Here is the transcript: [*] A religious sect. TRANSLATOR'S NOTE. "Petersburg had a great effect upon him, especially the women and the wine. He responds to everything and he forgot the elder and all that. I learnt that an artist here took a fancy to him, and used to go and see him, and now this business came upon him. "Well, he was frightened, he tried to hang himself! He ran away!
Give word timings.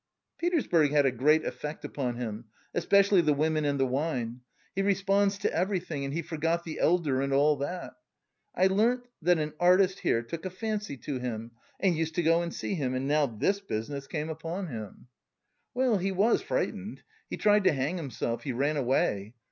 [*] 0.01 0.01
A 0.41 0.47
religious 0.49 0.63
sect. 0.63 0.71
TRANSLATOR'S 0.71 0.81
NOTE. 0.81 0.81
"Petersburg 0.81 0.95
had 0.95 1.05
a 1.05 1.15
great 1.17 1.45
effect 1.45 1.85
upon 1.85 2.15
him, 2.15 2.45
especially 2.73 3.21
the 3.21 3.33
women 3.35 3.65
and 3.65 3.79
the 3.79 3.85
wine. 3.85 4.41
He 4.73 4.81
responds 4.81 5.37
to 5.37 5.53
everything 5.53 6.03
and 6.03 6.11
he 6.11 6.23
forgot 6.23 6.63
the 6.63 6.79
elder 6.79 7.21
and 7.21 7.31
all 7.31 7.57
that. 7.57 7.93
I 8.55 8.65
learnt 8.65 9.03
that 9.21 9.37
an 9.37 9.53
artist 9.59 9.99
here 9.99 10.23
took 10.23 10.43
a 10.47 10.49
fancy 10.49 10.97
to 10.97 11.19
him, 11.19 11.51
and 11.79 11.95
used 11.95 12.15
to 12.15 12.23
go 12.23 12.41
and 12.41 12.51
see 12.51 12.73
him, 12.73 12.95
and 12.95 13.07
now 13.07 13.27
this 13.27 13.59
business 13.61 14.07
came 14.07 14.29
upon 14.29 14.69
him. 14.69 15.05
"Well, 15.75 15.99
he 15.99 16.11
was 16.11 16.41
frightened, 16.41 17.03
he 17.29 17.37
tried 17.37 17.65
to 17.65 17.71
hang 17.71 17.97
himself! 17.97 18.41
He 18.41 18.53
ran 18.53 18.77
away! 18.77 19.35